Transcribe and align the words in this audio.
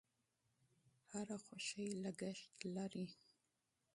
هر 1.11 1.27
خوښي 1.43 1.85
لګښت 2.03 2.57
لري. 2.75 3.07